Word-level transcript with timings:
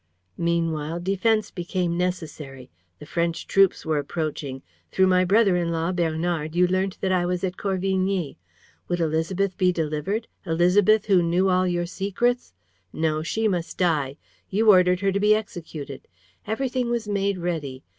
Meanwhile, 0.35 1.01
defense 1.01 1.51
became 1.51 1.95
necessary. 1.95 2.71
The 2.97 3.05
French 3.05 3.45
troops 3.45 3.85
were 3.85 3.99
approaching. 3.99 4.63
Through 4.91 5.05
my 5.05 5.23
brother 5.25 5.55
in 5.55 5.69
law, 5.71 5.91
Bernard, 5.91 6.55
you 6.55 6.65
learnt 6.65 6.99
that 7.01 7.11
I 7.11 7.27
was 7.27 7.43
at 7.43 7.55
Corvigny. 7.55 8.35
Would 8.87 8.97
Élisabeth 8.97 9.55
be 9.57 9.71
delivered, 9.71 10.27
Élisabeth 10.43 11.05
who 11.05 11.21
knew 11.21 11.49
all 11.49 11.67
your 11.67 11.85
secrets? 11.85 12.51
No, 12.91 13.21
she 13.21 13.47
must 13.47 13.77
die. 13.77 14.17
You 14.49 14.71
ordered 14.71 15.01
her 15.01 15.11
to 15.11 15.19
be 15.19 15.35
executed. 15.35 16.07
Everything 16.47 16.89
was 16.89 17.07
made 17.07 17.37
ready. 17.37 17.83